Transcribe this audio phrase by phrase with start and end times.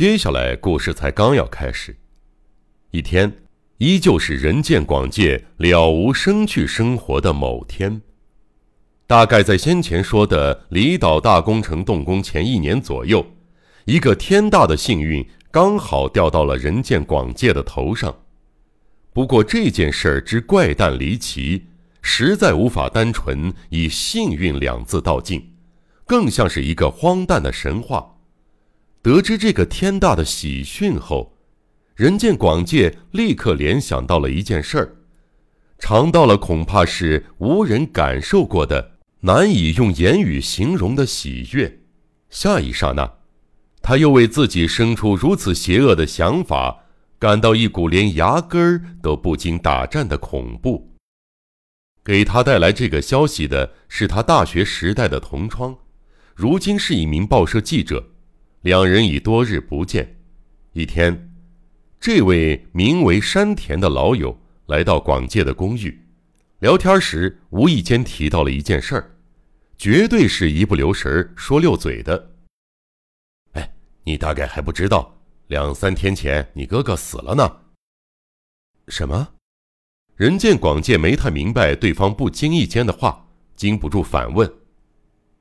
[0.00, 1.94] 接下来故事才刚要开始，
[2.90, 3.30] 一天，
[3.76, 8.00] 依旧是人见广介了无生趣生活的某天。
[9.06, 13.26] 大概在先前说的离岛大工程动工前一年左右，
[13.84, 18.22] 一个天大的幸运刚好掉到了人见广介的头上。
[19.12, 21.66] 不过这件事儿之怪诞离奇，
[22.00, 25.52] 实在无法单纯以幸运两字道尽，
[26.06, 28.09] 更像是一个荒诞的神话。
[29.02, 31.34] 得知这个天大的喜讯后，
[31.94, 34.96] 人见广介立刻联想到了一件事儿，
[35.78, 41.80] 尝到了恐怕是无人感受过的、难以用言语形容的喜悦。
[42.28, 43.10] 下一刹那，
[43.80, 46.84] 他又为自己生出如此邪恶的想法
[47.18, 50.94] 感到一股连牙根儿都不禁打颤的恐怖。
[52.04, 55.78] 给他带来这个消息的是他大学时代的同窗，
[56.34, 58.04] 如今是一名报社记者。
[58.62, 60.16] 两人已多日不见。
[60.72, 61.32] 一天，
[61.98, 66.06] 这位名为山田的老友来到广介的公寓，
[66.58, 69.16] 聊天时无意间提到了一件事儿，
[69.78, 72.34] 绝对是一不留神说溜嘴的。
[73.52, 73.72] 哎，
[74.04, 77.60] 你大概还不知道，两三天前你哥哥死了呢。
[78.88, 79.26] 什么？
[80.16, 84.52] 人见广介没太明白对方不经意间的话，禁不住反问：“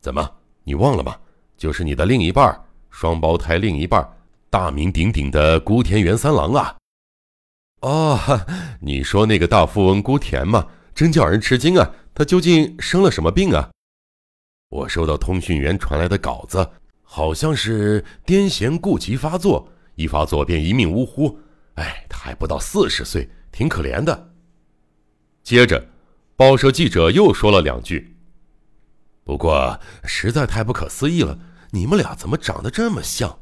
[0.00, 1.18] 怎么，你忘了吗？
[1.56, 4.06] 就是你的另一半儿。”双胞胎另一半，
[4.50, 6.76] 大名鼎鼎的孤田原三郎啊！
[7.80, 8.18] 哦，
[8.80, 10.66] 你说那个大富翁孤田吗？
[10.94, 11.90] 真叫人吃惊啊！
[12.12, 13.70] 他究竟生了什么病啊？
[14.68, 16.70] 我收到通讯员传来的稿子，
[17.02, 21.38] 好像是癫痫痼疾发作，一发作便一命呜呼。
[21.74, 24.32] 哎，他还不到四十岁，挺可怜的。
[25.42, 25.86] 接着，
[26.36, 28.14] 报社记者又说了两句，
[29.24, 31.38] 不过实在太不可思议了。
[31.72, 33.38] 你们俩怎么长得这么像？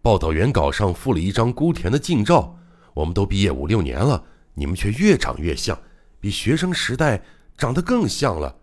[0.00, 2.58] 报道原稿上附了一张孤田的近照，
[2.92, 4.24] 我们都毕业五六年了，
[4.54, 5.80] 你们却越长越像，
[6.18, 7.22] 比学生时代
[7.56, 8.56] 长得更像了。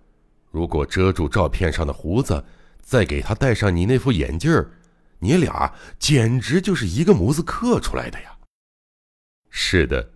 [0.52, 2.44] 如果遮住照片上的胡子，
[2.82, 4.70] 再给他戴上你那副眼镜儿，
[5.20, 8.38] 你俩简直就是一个模子刻出来的呀！
[9.50, 10.12] 是的，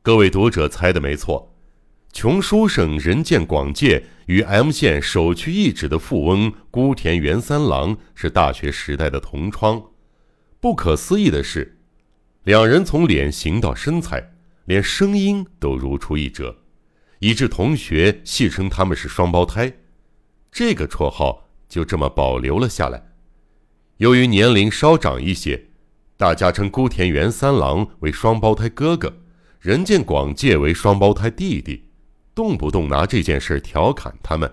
[0.00, 1.52] 各位读者猜的没错。
[2.12, 9.82] 穷书生人见广介与 M 县首屈一指的富翁孤田原三郎是大学时代的同窗。
[10.58, 11.78] 不可思议的是，
[12.42, 14.32] 两人从脸型到身材，
[14.64, 16.56] 连声音都如出一辙，
[17.20, 19.72] 以致同学戏称他们是双胞胎。
[20.50, 23.12] 这个绰号就这么保留了下来。
[23.98, 25.66] 由于年龄稍长一些，
[26.16, 29.18] 大家称孤田原三郎为双胞胎哥哥，
[29.60, 31.84] 人见广介为双胞胎弟弟。
[32.38, 34.48] 动不动拿这件事调侃他们，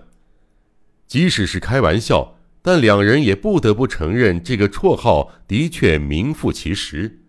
[1.06, 7.20] 即使是开玩笑，但两人也不得不承认，这个绰号的确名副其实。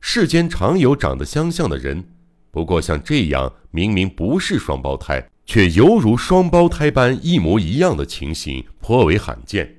[0.00, 2.02] 世间常有长得相像的人，
[2.50, 9.76] 不过像这样明明不是双胞胎，却犹如双胞胎般一模一样的情形颇为罕见。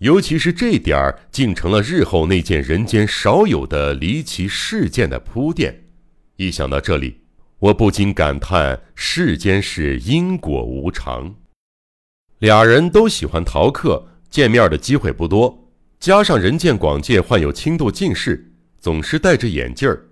[0.00, 5.84] 尤其是这点儿，竟成了日后那件人间少有的离奇事件的铺垫。
[6.36, 7.20] 一想到这里，
[7.64, 11.34] 我不禁感叹世间事因果无常。
[12.40, 15.66] 俩人都喜欢逃课，见面的机会不多。
[15.98, 20.06] 加上人见广介患有轻度近视，总是戴着眼镜儿，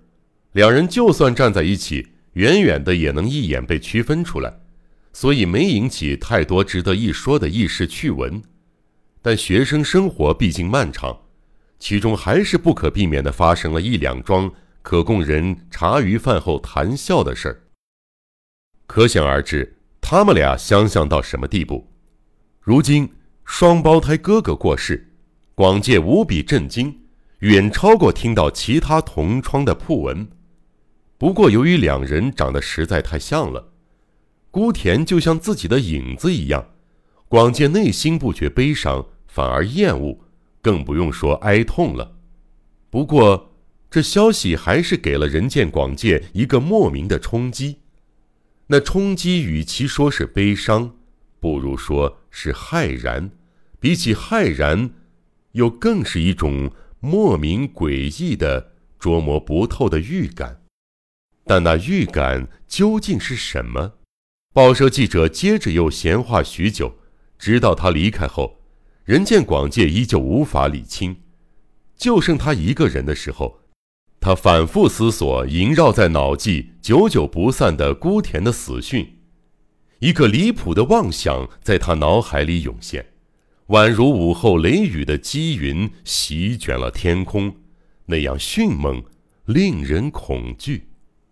[0.53, 4.51] 两人就算站在一起，远远的也能一眼被区分出来，
[5.11, 8.41] 所以没引起太多值得一说的轶事趣闻。
[9.21, 11.15] 但学生生活毕竟漫长，
[11.77, 14.51] 其中还是不可避免的发生了一两桩。
[14.83, 17.63] 可供人茶余饭后谈笑的事儿，
[18.85, 21.87] 可想而知，他们俩相像到什么地步。
[22.59, 23.09] 如今
[23.45, 25.15] 双胞胎哥哥过世，
[25.55, 26.99] 广介无比震惊，
[27.39, 30.29] 远超过听到其他同窗的讣闻。
[31.17, 33.71] 不过，由于两人长得实在太像了，
[34.51, 36.71] 孤田就像自己的影子一样，
[37.29, 40.19] 广介内心不觉悲伤，反而厌恶，
[40.61, 42.17] 更不用说哀痛了。
[42.89, 43.52] 不过，
[43.93, 47.77] 这消息还是给了人见广界一个莫名的冲击，
[48.65, 50.95] 那冲击与其说是悲伤，
[51.39, 53.29] 不如说是骇然。
[53.79, 54.89] 比起骇然，
[55.51, 60.63] 又更是一种莫名诡异的、捉摸不透的预感。
[61.45, 63.93] 但那预感究竟是什么？
[64.53, 66.95] 报社记者接着又闲话许久，
[67.37, 68.59] 直到他离开后，
[69.05, 71.17] 人见广界依旧无法理清。
[71.95, 73.59] 就剩他一个人的时候。
[74.23, 79.17] 他反复思索萦绕在脑际、久久不散的孤田的死讯，
[79.99, 83.05] 一个离谱的妄想在他脑海里涌现，
[83.67, 87.53] 宛如午后雷雨的积云席卷了天空，
[88.05, 89.03] 那样迅猛，
[89.43, 90.87] 令人恐惧。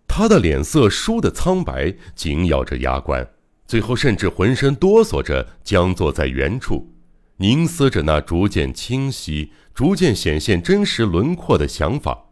[0.05, 3.25] 他的脸色输得苍白，紧咬着牙关，
[3.65, 6.91] 最后甚至浑身哆嗦着，僵坐在原处，
[7.37, 12.25] 凝思着那逐渐清晰、逐渐显现真实轮廓的想法。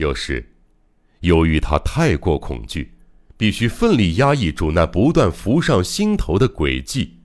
[0.00, 0.42] 有时，
[1.20, 2.94] 由于他太过恐惧，
[3.36, 7.18] 必须奋力压抑住那不断浮上心头的诡计，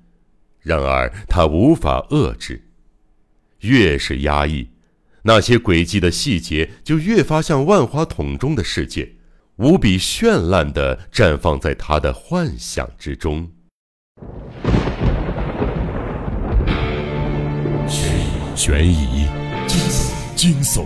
[0.60, 2.68] 然而他无法遏制，
[3.62, 4.68] 越是压抑，
[5.22, 9.14] 那些诡计的细节就越发像万花筒中的世界。
[9.56, 13.50] 无比绚烂的绽放在他的幻想之中。
[18.54, 19.28] 悬疑、
[19.66, 20.86] 惊悚、惊悚、